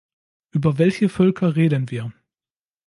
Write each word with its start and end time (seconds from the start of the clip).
Über 0.49 0.79
welche 0.79 1.09
Völker 1.09 1.55
reden 1.55 1.91
wir? 1.91 2.11